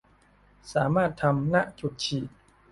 [0.73, 2.29] สามารถทำ ณ จุดฉีด